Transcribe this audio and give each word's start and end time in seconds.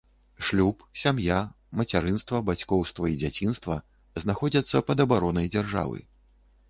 Шлюб, 0.45 0.77
сям’я, 1.01 1.39
мацярынства, 1.81 2.41
бацькоўства 2.47 3.11
і 3.13 3.17
дзяцінства 3.25 3.77
знаходзяцца 4.25 4.85
пад 4.89 4.97
абаронай 5.05 5.47
дзяржавы. 5.55 5.99